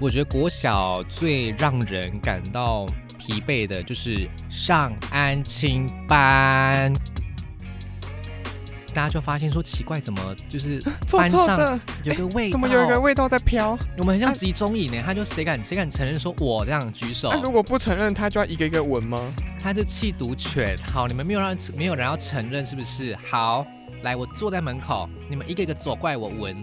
[0.00, 2.84] 我觉得国小最让人感到
[3.16, 6.92] 疲惫的就是上安亲班，
[8.92, 13.78] 大家就发现说奇怪，怎么就是 班上有个味道，怎么有一个味道在飘？
[13.96, 19.32] 我们很像啊集中营呢，他就谁敢谁敢承认说我这样举手那、，如果不承认，他就要一个一个闻吗？
[19.62, 20.76] 他是弃毒犬。
[20.92, 23.16] 好，你们没有让没有人要承认是不是？
[23.16, 23.64] 好，
[24.02, 26.54] 来，我坐在门口，你们一个一个走过来，我闻。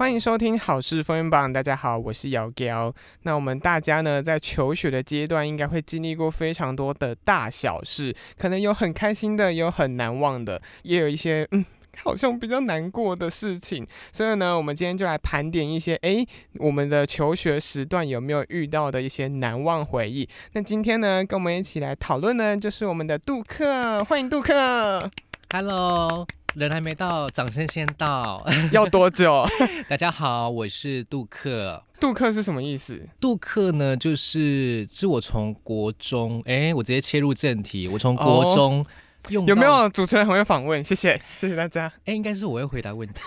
[0.00, 2.90] 欢迎收听好事风云榜，大家好，我是姚 Giao。
[3.24, 11.62] 那我们大家呢，在求学的阶段，应该会经历过非常多的大小事，可能有很开心的，也有很难忘的，也有一些嗯。
[11.98, 20.26] 好像比较难过的事情，所以呢，我们今天就来盘点一些，诶，我们的求学时段有没有遇到的一些难忘回忆。
[20.52, 25.10] 那今天呢，跟我们一起来讨论呢，就是我们的杜克，欢迎杜克
[25.52, 28.44] ，Hello，人还没到，掌声先到。
[28.72, 29.46] 要多久？
[29.88, 31.80] 大家好，我是杜克。
[32.00, 33.08] 杜克是什么意思？
[33.20, 38.84] 杜克呢，就是是我从国中，哎，我直接切入正题，我从国中
[39.28, 39.64] 用、哦有没？
[39.64, 40.82] 有主持人很会访问？
[40.82, 41.92] 谢谢，谢谢大家。
[42.04, 43.20] 哎，应该是我会回答问题。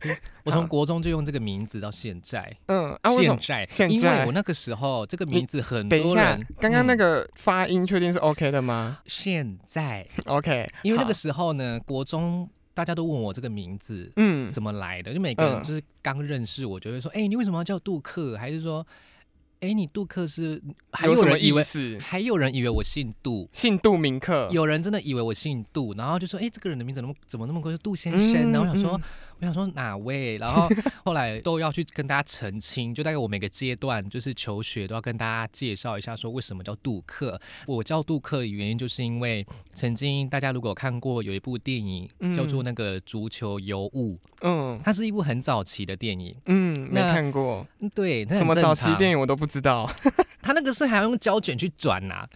[0.44, 2.98] 我从国中就用这个名字到现在，嗯？
[3.20, 18.36] 现在，因现在为我那个时候这个名字很多人，，刚刚那嗯个发音确定是 OK 的吗现在，？OK，因为那个时候呢，国中大家都问我这个名字嗯，怎么来的，就每个人嗯就是刚认识我就会说，哎、你为什么要叫杜克？
[18.36, 18.86] 还是说，
[19.60, 20.62] 哎、你杜克是？
[20.92, 21.98] 还有什么人以为，意思？
[21.98, 23.48] 还有人以为我姓杜。
[23.52, 27.70] 姓杜明克，有人真的以为我姓杜，然后就说：“哎、这个人的名字怎么怎么那么贵？
[27.72, 28.50] 是杜先生。
[28.50, 29.02] 嗯然后我想说，嗯
[29.40, 30.36] 我想说哪位？
[30.38, 30.68] 然后
[31.04, 37.40] 后来都要去跟大家澄清，就大概我每个阶段就是求学都要跟大家介绍一下，说为什么叫杜克。
[37.66, 46.36] 我叫杜克的原因，就是因为曾经大家如果有看过有一部电影嗯叫做那个《足球尤物》，嗯它是一部很早期的电影。
[46.46, 49.90] 嗯，没那看过嗯对，什么早期电，影我都不知道，
[50.42, 52.26] 它那个是还要用胶卷去转呐、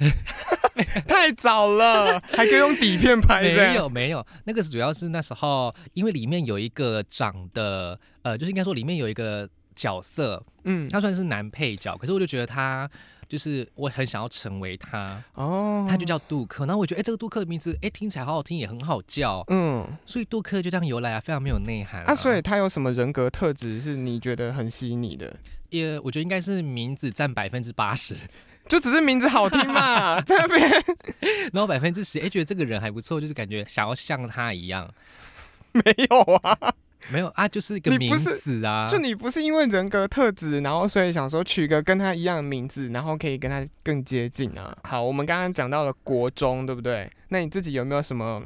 [1.06, 3.75] 太早了， 还可以用底片拍这没。
[3.75, 12.88] 有没有，那个主要是那时候，因为里面有一个长得，呃，就是应该说里面有一个角色，嗯，他算是男配角，可是我就觉得他
[13.28, 19.86] 就是我很想要成为他，哦，他就叫杜克，然后我觉得哎、这个杜克的名字哎、听起来好好听，也很好叫，嗯。
[20.06, 25.36] 所以杜克就这样由来啊，非常没有内涵啊，所以他有什么人格特质是你觉得很吸引你的？
[25.70, 28.14] 也我觉得应该是名字占百分之八十，
[28.68, 30.70] 就只是名字好听嘛，在那边。
[31.52, 34.92] 然后百分之十哎觉得这个人还不错，就是感觉想要像他一样，
[35.72, 36.74] 没有啊。
[37.12, 44.76] 没有啊，就是一个名字啊，就你不是因为人格特质，然后所以想说取个跟他一样的名字，然后可以跟他更接近啊。
[44.84, 47.10] 好，我们刚刚讲到了国中，对不对？
[47.28, 48.43] 那你自己有没有什么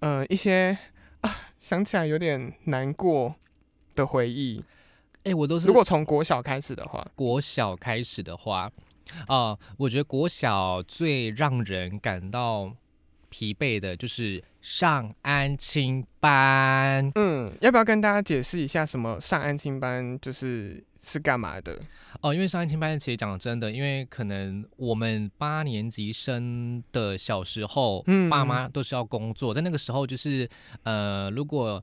[0.00, 0.76] 呃一些
[1.22, 3.34] 啊想起来有点难过
[3.94, 4.62] 的回忆？
[5.24, 8.70] 哎、我都是如果从国小开始的话，国小开始的话，
[9.26, 12.72] 啊、我觉得国小最让人感到
[13.28, 17.10] 疲惫的就是上安亲班。
[17.14, 21.78] 嗯，要不要跟大家解释一下什么上安亲班就是是干嘛的？
[22.20, 30.48] 哦，因为上安亲班其实讲真的，因为可能我们八年级生的小时候，嗯爸妈都是要工作，在那个时候就是
[30.82, 31.82] 呃，如果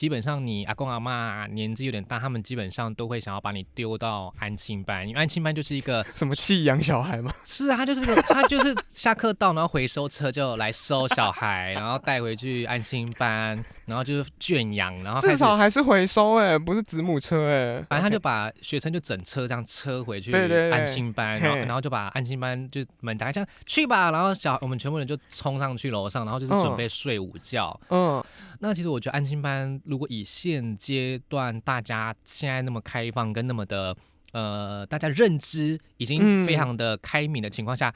[0.00, 7.30] 基本上你阿公阿妈年纪有点大，他们基本上都会想要把你丢到安亲班，因为安亲班就是一个 什么弃养小孩吗？
[7.44, 20.32] 是啊，他就是这个，他就是下课到，然后回收车就来收小孩，然后带回去安心班，然后就是圈养，然后开至，少还是回收哎、不是子母车哎、反正他就把学生就整车这样车回去
[20.70, 27.78] 安心班，然后然后就把安心班就门打开，这样去吧，然后小我们全部人就冲上去楼上，然后就是准备睡午觉。
[27.90, 28.24] 嗯。
[28.60, 33.96] 那其实我觉得安心班如果以现阶段大家现在那么开放跟那么的
[34.32, 36.46] 呃，大家认知已经嗯。
[36.46, 37.92] 非常的开明的情况下，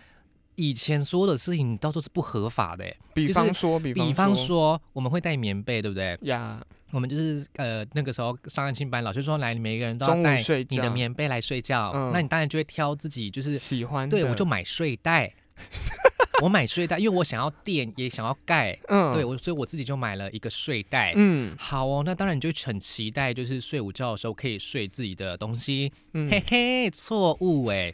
[0.57, 2.97] 以前所有的事情到都是不合法的欸。
[3.13, 6.19] 比方说，比比方说，我们会带棉被，对不对？
[6.23, 6.61] 呀，
[6.91, 15.33] 我们就是呃那个时候上安亲班，老师说来，你每个人都要带你的棉被来睡觉，嗯那你当然就会挑自己就是喜欢的对我就买睡袋。
[16.43, 21.13] 我买睡袋，因为我想要垫，也想要盖，嗯对我，所以我自己就买了一个睡袋。
[21.15, 25.93] 嗯好哦，那当然你就很期待，就是睡午觉的时候可以睡自己的东西。
[26.13, 27.93] 嗯嘿嘿，错误哎！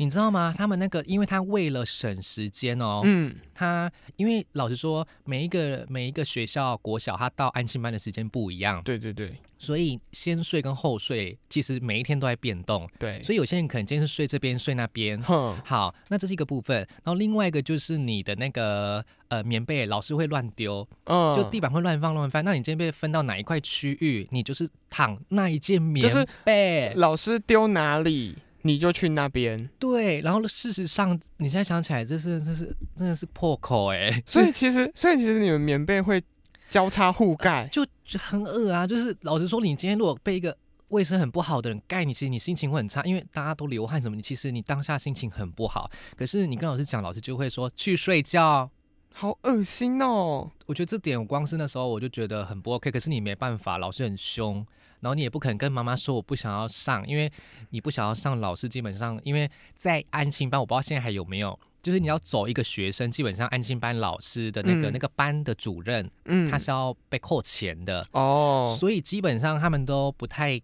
[0.00, 0.54] 你知道吗？
[0.56, 15.20] 他们那个，因为他为了省时间哦，嗯，他因为老实说，每一个每一个学校国小，他到安亲班的时间不一样，对对对所以先睡跟后睡其实每一天都在变动，对，所以有些人可能今天是睡这边睡那边。
[15.20, 22.42] 哼，好，那这是一个部分，然后另外一个就是你的那个呃棉被，老师会乱丢，嗯，就地板会乱放乱翻。
[22.42, 26.94] 那你今天被分到哪一块区域，你就是躺那一件棉就是被。
[26.94, 29.68] 老师丢哪里，你就去那边。
[29.78, 36.22] 对，然后事实上，你现在想起来，这是这是真的是破口哎、所以 其实，所以其实你们棉被会
[36.68, 37.68] 交叉互盖。
[37.72, 38.86] 就就很恶啊！
[38.86, 40.56] 就是老实说，你今天如果被一个
[40.88, 45.90] 卫生很不好的人盖，你其实你心情会很差，因为大家都流汗什么，你其实你当下心情很不好。
[46.16, 48.70] 可是你跟老师讲，老师就会说去睡觉。
[49.12, 50.48] 好恶心哦！
[50.66, 54.64] 我觉得这点我光是那时候我就觉得很不 OK，可是你没办法，老师很凶，
[55.00, 57.30] 然后你也不肯跟妈妈说我不想要上，因为
[57.70, 64.92] 你不想要上，老师基本上因为在安亲班，我不知道现在还有没有，就是你要走一个学生，基本上安心班老师的那个、嗯。
[64.92, 70.60] 那个班的主任，嗯，他是要被扣钱的，哦，所以基本上他们都不太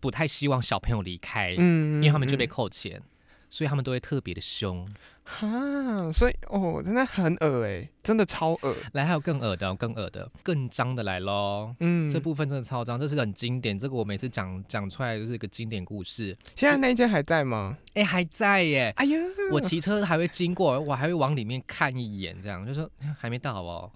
[0.00, 2.48] 不太希望小朋友离开，嗯，因为他们就被嗯。
[2.48, 3.02] 扣钱，
[3.50, 4.88] 所以他们都会特别的凶。
[5.24, 8.74] 哈，所以哦，真的很恶哎，真的超恶。
[8.92, 11.74] 来，还有更恶的，更恶的，更脏的来喽。
[11.80, 16.36] 嗯，这部分真的超脏，这是很经典，这个我每次讲讲出来就是一个经典故事。
[16.54, 17.76] 现在那一间还在吗？
[17.94, 18.92] 哎，还在耶！
[18.96, 19.18] 哎呦，
[19.50, 22.88] 我骑车还会经过，我还会往里面看一眼，这样就说
[23.18, 23.90] 还没到哦，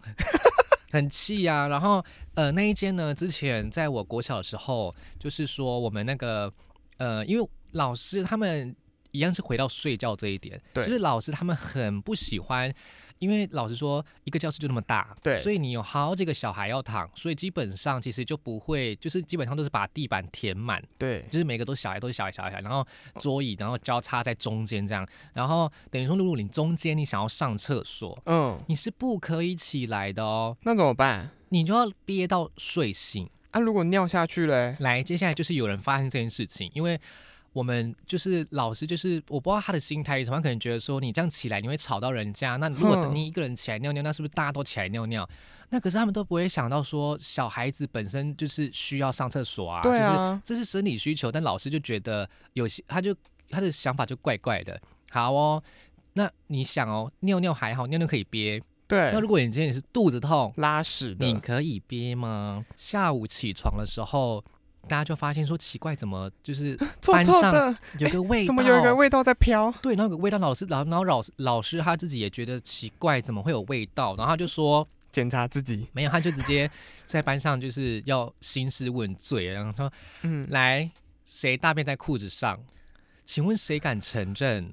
[0.90, 2.02] 很气呀、然后
[2.34, 6.50] 呃，那一间呢，之前在我国小的时候，就是说我们那个
[6.96, 8.74] 呃，因为老师他们
[9.18, 12.72] 一样是回到睡觉这一点，对就是老师他们很不喜欢。
[13.18, 22.86] 因为老实说，一个教室就那么大，对所以你有好几个小孩要躺，所以基本上其实就不会，就是基本上都是把地板填满，对，就是每个都是小孩，都是小孩，小孩，小孩，然后
[23.18, 25.04] 桌椅，然后交叉在中间这样，
[25.34, 31.28] 然后等于说，如果，你中间你想要上厕所，嗯，你是不可以起来的哦，那怎么办？
[31.48, 33.28] 你就要憋到睡醒。
[33.50, 34.76] 啊，如果尿下去嘞？
[34.78, 37.00] 来，接下来就是有人发现这件事情，因为
[37.52, 45.28] 我们就是老师，就是我不知道他的心态是什么，他可能觉得说你这样起来你会吵到人家，那如果等你一个人起来尿尿，那是不是大家都起来尿尿？
[45.70, 53.14] 那可是他们都不会想到说小孩子本身就是需要上厕所啊，就是这是生理需求，但老师就觉得有些，他就
[53.50, 54.80] 他的想法就怪怪的。
[55.10, 55.62] 好哦，
[56.14, 58.62] 那你想哦，尿尿还好，尿尿可以憋。
[58.86, 62.64] 对那，如果你今天你是肚子痛，拉屎的，你可以憋吗？
[62.74, 64.42] 下午起床的时候，
[64.88, 66.76] 大家就发现说奇怪，怎么就是
[67.06, 68.46] 班上的，有个味道？
[68.46, 69.72] 怎么有一个味道在飘？
[69.82, 74.16] 对，那个味道，老师，然后然后老师老师他自己也觉得奇怪，怎么会有味道？
[74.16, 76.68] 然后他就说检查自己，没有，他就直接
[77.06, 79.92] 在班上就是要兴师问罪，然后说
[80.22, 80.90] 嗯，来，
[81.24, 82.58] 谁大便在裤子上？
[83.24, 84.72] 请问谁敢承认？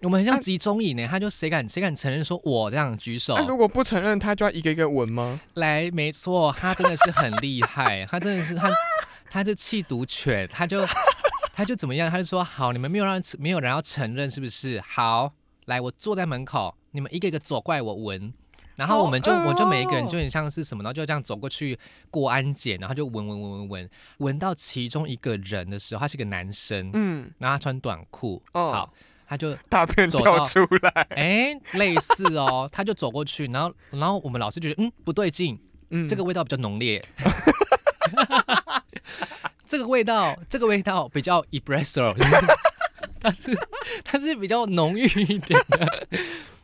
[0.00, 3.36] 我们很像啊集中营呢，他就谁敢谁敢承认说我这样举手？
[3.36, 5.40] 那如果不承认，他就要一个一个闻吗？
[5.54, 8.68] 来，没错，他真的是很厉害，他真的是他
[9.32, 10.84] 他是气毒犬，他就
[11.56, 12.10] 他就怎么样？
[12.10, 14.78] 他就说好，你们没有让没有人要承认是不是？
[14.82, 15.32] 好，
[15.64, 18.32] 来，我坐在门口，你们一个一个走过来，我闻。
[18.74, 21.78] 然后我们就我就每一个人哦就很像是什么，然后就这样走过去
[22.10, 28.94] 过安检，然后就闻闻闻闻闻，闻到其中一个人的时候，他是个男生，嗯，然后他穿短裤，哦好，
[29.28, 35.58] 他就大便走到掉出来，哎、类似哦，他就走过去，然后然后我们老师觉得嗯不对劲，
[35.90, 37.04] 嗯，这个味道比较浓烈，
[39.72, 42.14] 这个味道这个味道比较 espresso，
[43.18, 43.58] 它是
[44.04, 46.06] 它是比较浓郁一点的，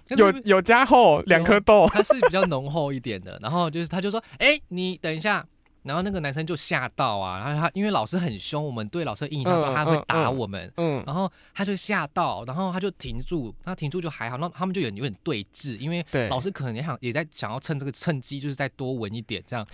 [0.15, 5.43] 有有加厚两颗豆，它是比较浓厚一点的，然后就是他就说，哎、你等一下。
[5.89, 19.67] 然后那个男生就吓到啊，然后他因为老师很凶，我们对老师的印象都嗯他会打我们，嗯，然后他就吓到，然后他就停住，他停住就还好，那他们就有有点对峙，因为对，老师可能也想也在想要趁这个趁机，就是再多闻一点这样，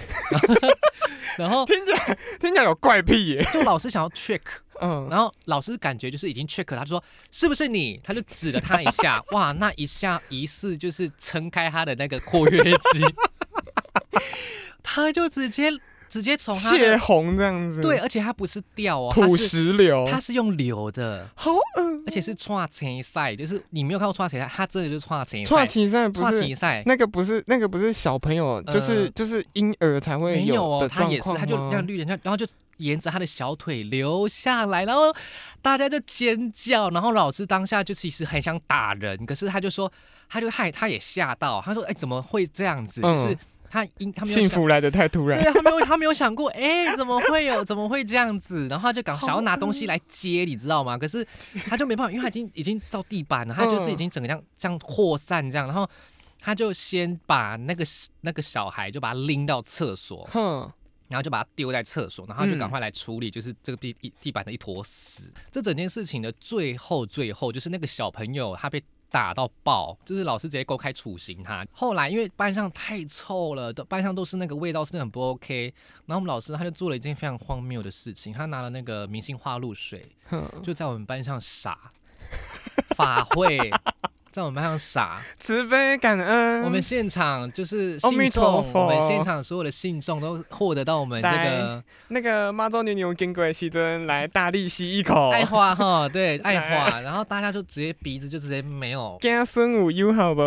[1.37, 4.41] 然后听起来听起来有怪癖耶，就老师想要 check，
[4.81, 7.03] 嗯，然后老师感觉就是已经 check，了他就说
[7.33, 13.05] 是不是你，他就指了他一下， 哇，那一下疑似就是撑开他的那个括约肌，
[14.83, 15.71] 他就直接
[16.09, 21.61] 直接从他血的红这样子，对，，而且它不是掉哦，土石流，它是用流的，好恶，
[22.07, 26.83] 而且是串青赛，就是你没有看过串青赛，他真的就是串青串赛，起赛不是串青赛。
[26.87, 32.47] 那个不是那个不是小朋友，就是呃就是婴儿才会没有哦，的他也是，状况他就吗这样绿的，然后然后就
[32.79, 35.15] 沿着他的小腿流下来，然后
[35.63, 39.91] 大家就尖叫，然后老师当下就其实很想打人，可是他就说，
[40.29, 43.01] 他就害他也吓到，他说，哎，怎么会这样子？
[43.03, 43.17] 嗯。
[43.17, 43.39] 就是
[43.75, 48.69] 他因他没有幸福来的太突然对，啊他没有他没有想过，哎、怎么会有怎么会这样子？
[48.69, 50.97] 然后他就赶想要拿东西来接，你知道吗？
[50.97, 51.27] 可是
[51.69, 55.91] 他就没办法，因为他已经已经到地板了，他就是已经整个这样这样扩散这样，然后
[56.39, 57.85] 他就先把那个
[58.21, 60.71] 那个小孩就把他拎到厕所，哼，
[61.09, 65.33] 然后就把他丢在厕所，然后就嗯赶快来处理，就是这个地地地板的一坨屎。
[65.51, 68.81] 这整件事情的最后最后，就是那个小朋友他被
[69.15, 71.65] 打到爆，就是老师直接公开处刑他。
[71.71, 75.73] 后来因为班上太臭了，都班上都是那个味道，真的很不 OK。
[76.07, 80.11] 然后我们老师他就做了一件非常荒谬的事情，他拿了那个明星花露水，
[80.65, 81.93] 就在我们班上洒
[82.97, 83.71] 法会。
[84.35, 86.65] 在我们班上傻，慈悲感恩。
[86.65, 95.31] 我们现场就是信众，我们现场所有的信众都获得到我们这个那个妈祖牛牛经过的时阵，来大力吸一口。
[95.31, 100.41] 爱花哈，对，爱花，然后大家就直接鼻子就直接没有，跟孙武友好不？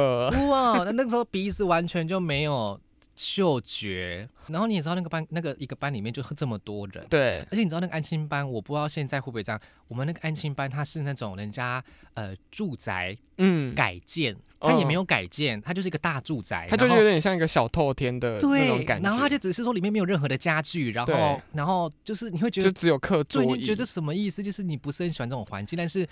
[0.50, 2.78] 哇，那那个时候鼻子完全就没有
[3.18, 7.04] 嗅觉，然后你也知道那个班那个一个班里面就这么多人。
[7.10, 9.60] 对，而且你知道那个安亲班，我不知道现在会不会这样。
[9.88, 11.84] 我们那个安亲班，它是那种人家
[12.14, 23.60] 呃住宅嗯，改建，它也没有改建，它就是一个大住宅，它就有点像一个小透天的那种对感，觉，然后它就只是说里面没有任何的家具，然后然后就是你会觉得就只有课桌对，椅。
[23.62, 24.44] 你觉得什么意思？
[24.44, 26.08] 就是你不是很喜欢这种环境，但是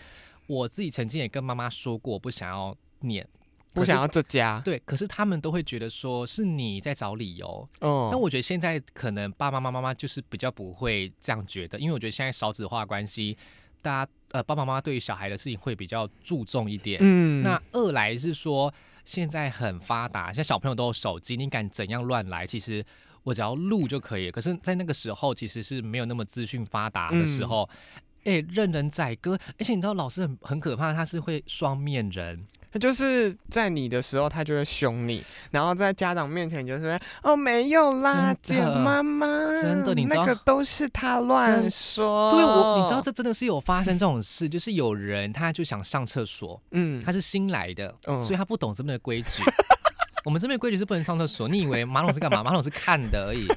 [0.47, 3.27] 我自己曾经也跟妈妈说过，我不想要念，
[3.75, 4.61] 不想要这家？
[4.63, 7.67] 对，可是他们都会觉得说是你在找理由。
[7.81, 13.37] 嗯，但我觉得现在可能爸爸妈妈妈就是比较不会这样觉得，因为我觉得现在少子化关系，
[13.81, 16.99] 大家呃爸爸妈妈对于小孩的事情会比较注重一点。
[17.01, 22.83] 嗯，那二来是说现在很发达，现在小朋友都有手机，你敢怎样乱来，其实
[23.23, 24.31] 我只要录就可以。
[24.31, 27.69] 可是，在那个时候其实是没有那么资讯发达的时嗯候。
[28.25, 42.31] 哎、任人宰割，而且你知道老师很很可怕，他是会双面人，他就是在你的时候，他就会凶你，然后在家长面前就是会哦没有啦，真的简妈妈，真的你知道那个都是他乱说。
[42.31, 49.43] 对我，你知道这真的是有发生这种事，就是有人他就想上厕所，嗯，他是新来的，嗯所以他不懂这边的规矩。
[50.25, 52.43] 我们这边的规矩是不能上厕所，你以为马桶是干嘛？
[52.43, 53.47] 马桶是看的而已。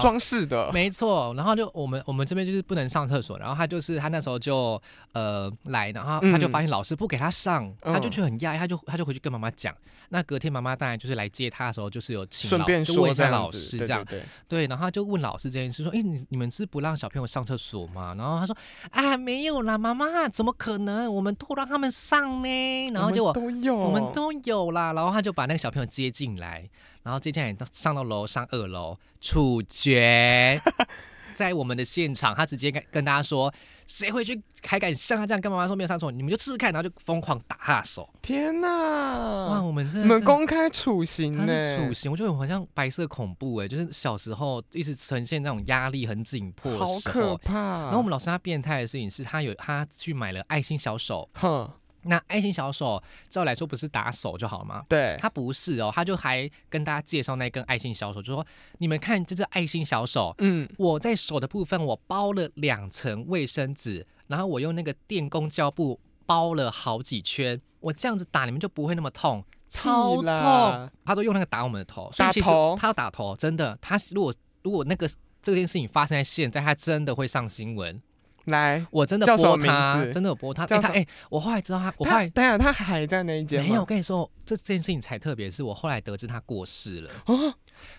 [0.00, 4.80] 装饰的，没错，然后就我们我们这边就是不能上厕所，然后他就是他那时候就
[5.12, 9.74] 呃来，然后他就嗯发现老师不给他上，他就很压抑，他就他就回去跟妈妈讲。
[10.08, 18.54] 那隔天妈妈当然就是来接他的时候，就是有请顺老便问一下老师这样，对对对，然后他就问老师这件事，说：“哎、你你们是不让小朋友上厕所吗？”然后他说
[18.92, 21.10] ：“啊，没有啦，妈妈，怎么可能？
[21.10, 26.68] 我们都让他们上呢。”然后结果都有，我们都有啦，然后他就把那个小朋友接进来，
[27.02, 30.60] 然后接下来到上到楼上二楼处决，
[31.34, 33.52] 在我们的现场，他直接跟跟大家说，
[33.86, 38.08] 谁会去还敢像他这样跟妈妈说没有上厕所，你们就试试看，然后就疯狂打他的手。
[38.20, 40.22] 天哇，我们真你们。
[40.22, 41.76] 公开处刑他呢？
[41.78, 47.36] 是处刑，我觉得好像白色恐怖哎，就是小时候一直呈现那种压力很紧迫的时好可候。
[47.38, 47.54] 怕。
[47.54, 51.68] 然后我们老师他变态的事情是他有他去买了爱心小手，哼，
[52.04, 54.84] 那爱心小手照来说不是打手就好吗？
[54.88, 58.44] 对，他不是哦，他就还跟大家介绍那根爱心小手，就说
[58.78, 70.90] 你们看这只爱心小手，嗯，我在手的部分我包了两层卫生纸，然后我用那个电工胶布包了好几圈，我这样子打你们就不会那么痛，超痛。
[71.04, 75.08] 他都用那个打我们的头，所以其实打头他要打头，真的，他如果如果那个
[75.42, 78.00] 这件事情发生在现在，他真的会上新闻。
[78.46, 80.64] 来，我真的叫什么播他字，真的有播他。
[80.64, 83.62] 哎、叫什他哎、我后来知道他，我后来他等一下他还在那一间？
[83.62, 87.10] 没有，我跟你说，这这件事情才特别，是我后来得知他过世了。
[87.26, 87.54] 哦，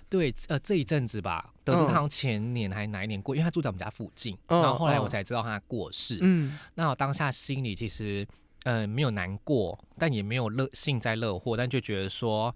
[0.09, 6.17] 对，呃，这一阵子吧，得知嗯他好像前年还哪一年过，因为他住在我们家附近，嗯然后后来我嗯才知道他过世。
[6.21, 8.27] 嗯，那我当下心里其实，
[8.63, 12.53] 呃，没有难过，但也没有乐幸灾乐祸，但就觉得说，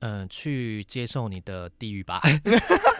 [0.00, 2.20] 嗯、去接受你的地狱吧。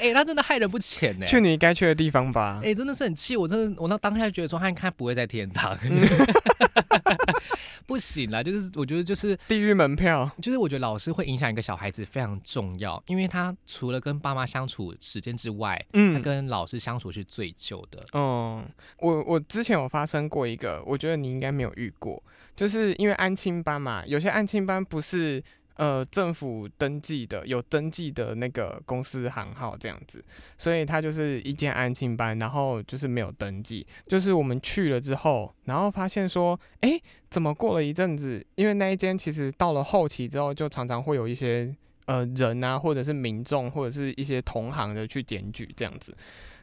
[0.00, 2.60] 哎、他真的害人不浅呢、去你该去的地方吧。
[2.64, 2.74] 哎、。
[2.80, 6.00] 真的是很气，我真的，我那当下就觉得说他他不会在天堂，嗯。
[7.86, 16.14] 不行啦，就是我觉得就是地狱门票，就是我觉得老师会影响一个小孩子非常重要，因为他除了跟爸妈相处时间之外，嗯。
[16.14, 18.02] 他嗯，跟老师相处是最久的。
[18.12, 18.64] 嗯，
[18.98, 22.22] 我我之前有发生过一个，我觉得你应该没有遇过，
[22.54, 25.42] 就是因为安亲班嘛，有些安亲班不是
[25.80, 30.22] 呃政府登记的，有登记的那个公司行号这样子，
[30.58, 46.14] 所以它就是一间安亲班，然后就是没有登记，就是我们去了之后，然后发现说，诶，怎么过了一阵子，因为那一间其实到了后期之后，就常常会有一些呃人啊，或者是民众，或者是一些同行的去检举这样子。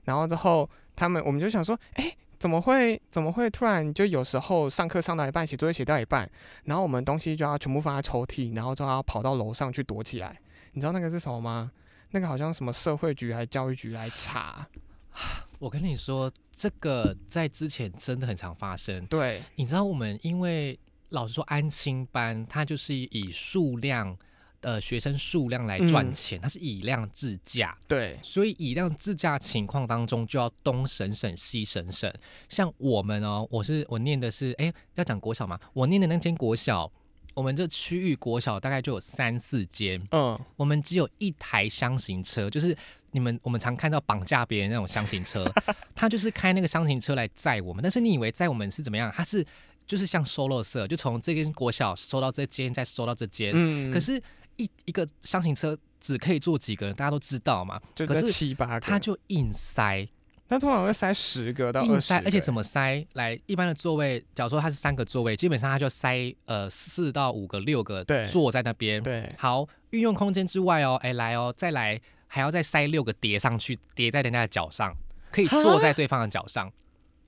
[0.04, 6.30] 然后之后他们我们就想说，哎、怎么会怎么会突然就有时候上课上到一半，写作业写到一半，
[6.66, 10.40] 然后我们东西就要全部放在抽屉，然后就要跑到楼上去躲起来。
[10.74, 11.72] 你知道那个是什么吗？
[12.12, 14.68] 那个好像什么社会局还是教育局来查。
[15.60, 19.06] 我跟你说，这个在之前真的很常发生。
[19.08, 20.78] 对，你知道我们因为
[21.10, 24.16] 老实说，安亲班它就是以数量。
[24.62, 32.12] 呃，学生数量来赚钱，它是以量制价，对，所以以量制价情况当中，就要东省省西省省。
[32.50, 36.92] 像我们哦，我是我念的是，哎，要讲国小嘛，我念的那间国小，
[37.36, 42.76] 我们这区域国小大概就有三四间，嗯，我们只有一台箱型车，就是
[43.12, 45.46] 你们我们常看到绑架别人那种箱型车，
[45.94, 49.12] 他就是开那个箱型车来载我们，但是你以为载我们是怎么样？
[49.16, 49.46] 他是
[49.86, 54.20] 就是像收垃圾，就从这间国小收到这间，再收到这间，嗯，可是。
[54.58, 57.82] 一一个箱型车只可以坐几个人，大家都知道嘛。
[57.96, 60.08] 可是七八个，他就硬塞。
[60.50, 63.06] 那通常会塞十个到硬塞，而且怎么塞？
[63.14, 69.04] 来，一般的座位，假如说它是三个座位，基本上它就塞呃四到五个、六个坐在那边。
[69.04, 74.96] 对，好，运用空间之外哦，哎来哦，再来还要再塞六个叠上去，叠在人家的脚上，
[75.32, 76.72] 可以坐在对方的脚上。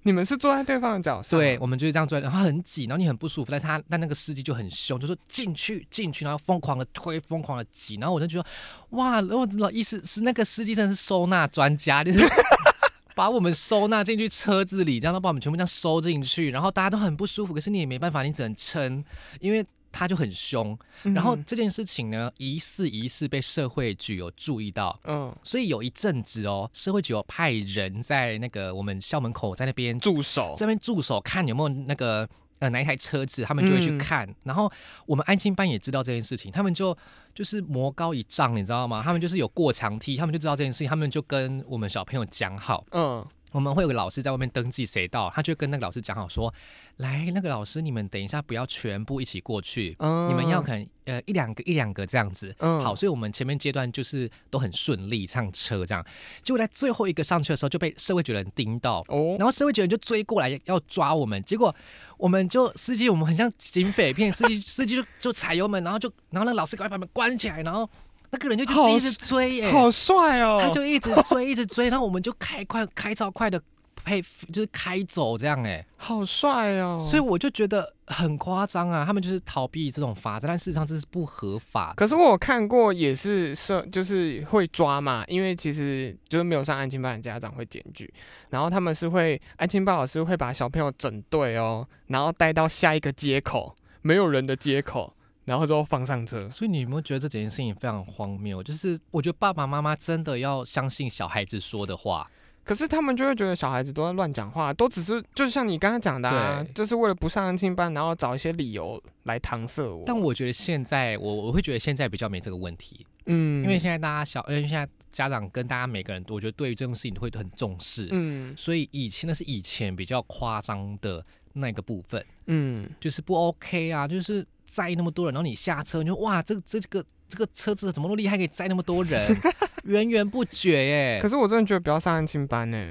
[0.04, 8.46] 你们是坐在对方的脚上，对，我们就是这样坐，然后很挤，然后你很不舒服，但是他但那个司机就很凶，就说进去进去，然后疯狂的推，疯狂的挤，然后我就觉得
[8.92, 12.26] 哇，我老意思是那个司机真的是收纳专家，就是
[13.14, 19.04] 把我们收纳进去车子里，这样把我们全部这样收进去，然后大家都很不舒服，可是你也没办法，你只能撑，
[19.40, 19.66] 因为。
[19.92, 32.28] 他就很凶，然后这件事情呢，疑似疑似被社会局有注意到，嗯，所以有一阵子哦，社会局有派人在那个我们校门口在那边驻守，在那边驻守，看有没有那个
[32.60, 34.28] 呃哪一台车子，他们就会去看。
[34.44, 34.72] 然后
[35.06, 36.96] 我们安心班也知道这件事情，他们就
[37.34, 39.02] 就是魔高一丈，你知道吗？
[39.04, 43.26] 他们就是有过墙梯，他们就知道这件事情，他们就跟我们小朋友讲好，嗯。
[43.52, 46.54] 我们会有个老师在外面登记谁到，他就跟那个老师讲好说，
[46.98, 56.06] 来，那个老师你们等一下不要全部一起过去，你们要可能呃一两个一两个这样子，好，所以我们前面阶段就是都很顺利上车这样，
[56.44, 59.04] 结果在最后一个上去的时候就被社会局人盯到，
[59.38, 61.76] 然后社会局人就追过来要抓我们，结果
[62.18, 67.90] 我们就司机我们很像警匪片，司机司机就就踩油门，然后就然后那个老师赶快把门关起来，然后。
[68.32, 70.60] 那个人就就一直追，哎，好帅哦！
[70.62, 73.60] 他就一直追， 一直追，然后我们就开快，开超快的，
[73.96, 74.22] 配
[74.52, 77.00] 就是开走这样，哎，好帅哦！
[77.00, 81.94] 所以我就觉得很夸张啊，他们就是逃避这种法则，但事实上这是不合法。
[81.98, 88.14] 可是我看过也是设，就是会抓嘛，因为其实就是没有上安亲班的家长会检举，
[88.50, 95.16] 然后他们是会安亲班老师会把小朋友整队哦，然后带到下一个街口没有人的街口。
[95.50, 98.62] 然后之后放上车，所以你有没有觉得这整件事情非常荒谬？
[98.62, 102.30] 就是我觉得爸爸妈妈真的要相信小孩子说的话，
[102.64, 110.04] 可是他们就会觉得小孩子都在乱讲话，都只是就是像你刚刚讲的，啊，就是为了不上安亲班，然后找一些理由来搪塞我。
[110.06, 124.46] 但我觉得现在我我会觉得现在比较没这个问题，嗯，因为现在大家小，因为现在家长跟大家每个人，我觉得对于这种事情都会很重视，嗯，所以以前那是以前比较夸张的那个部分，嗯，就是不 OK 啊，就是。
[124.72, 129.36] 载那么多人，然后你下车，你就哇，这这个这个车子怎么那么厉害，可以载那么多人，
[129.86, 131.20] 源源不绝耶。
[131.20, 132.88] 可是我真的觉得不要上安亲班呢。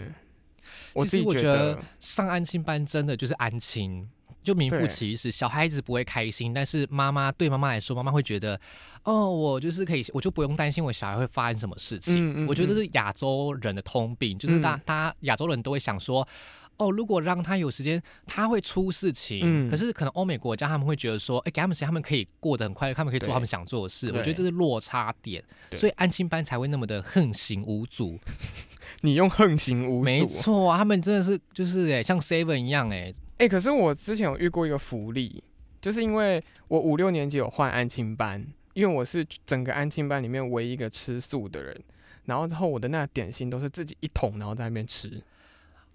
[0.92, 4.10] 我自己觉得上安亲班真的就是安亲，
[4.42, 5.30] 就名副其实。
[5.30, 8.58] 小孩子不会开心，但是妈妈对妈妈来说，妈妈会觉得，
[9.04, 12.46] 哦，我就是可以，我就不用担心我小孩会发生什么事情。
[12.46, 16.26] 我觉得这是亚洲人的通病，就是大大家亚洲人都会想说。
[16.78, 19.40] 哦，如果让他有时间，他会出事情。
[19.42, 24.06] 嗯，可是可能欧美国家他们会觉得说，哎，给他们时间，他们可以过得很快乐，他们可以做他们想做的事。
[24.12, 25.42] 我觉得这是落差点，
[25.74, 28.16] 所以安亲班才会那么的横行无阻。
[29.02, 33.48] 你用横行无阻，没错啊，他们真的是就是哎，像 Seven 一样哎哎。
[33.48, 35.42] 可是我之前有遇过一个福利，
[35.80, 41.80] 就是因为我五六年级有换安亲班，因为我是整个安亲班里面唯一一个吃素的人，
[42.26, 45.22] 然后之后我的那点心都是自己一桶，然后在那边吃。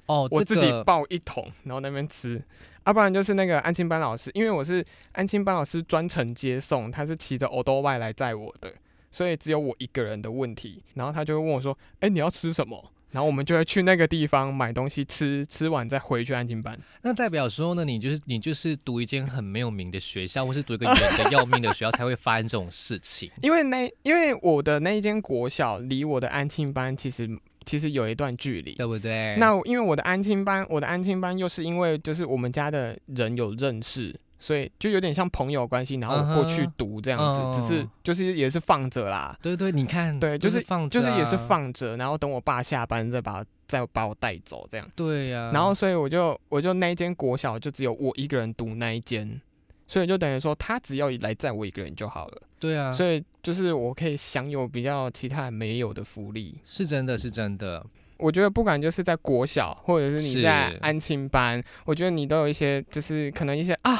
[0.06, 2.44] 哦，我自己抱一桶，然后那边吃，
[2.86, 8.74] 要不然就是那个安亲班老师，因为我是安亲班老师专程接送，他是骑着欧多外来载我的，
[9.12, 16.78] 所以只有我一个人的问题，然后他就会问我说：“哎，你要吃什么？”然后我们就会去那个地方买东西吃，吃完再回去安亲班。
[17.04, 23.32] 那代表说呢，你就是你就是读一间很没有名的学校，或是读一个远的要命的学校，才会发生这种事情。
[23.42, 27.30] 因为那因为我的那一间国小离我的安亲班其实。
[27.66, 29.38] 其实有一段距离，对不对？
[29.38, 37.18] 那因为我的安亲班，我的安亲班又是因为就是我们家的人有认识，所以就有点像朋友关系，然后我过去读这样
[37.54, 44.86] 子，只是就是也是放着啦，对对，你看，对，就就是放就是也是放着，然后等我爸下班再把再把我带走这样。
[44.98, 49.40] 对呀、然后所以我就我就那一间国小就只有我一个人读那一间，
[49.88, 56.58] 所以就等于说他只要来载我一个人就好了，对啊，所以就是我可以享有比较其他人没有的福利。
[56.66, 57.82] 是真的是真的，
[58.24, 64.00] 我觉得不管就是在国小，或者是你在安亲班，我觉得你都有一些就是可能一些啊，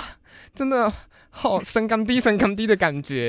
[0.56, 0.90] 真的
[1.36, 3.28] 好深甘低深甘低的感觉。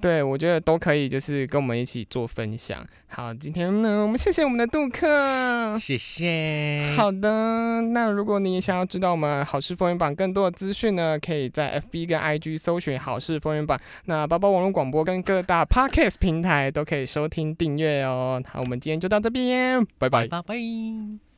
[0.00, 2.86] 对，我觉得都可以，就是跟我们一起做分享。
[3.08, 5.76] 好，今天呢，我们谢谢我们的杜克。
[5.78, 13.78] 谢谢，好的，那如果你想要知道我们好事风云榜更多的资讯呢，可以在 FB 跟 IG 搜寻好事风云榜。
[14.04, 18.40] 那包包网络广播跟各大 Podcast 平台都可以收听订阅哦。
[18.46, 20.28] 好，我们今天就到这边，拜拜。
[20.28, 21.33] 拜拜。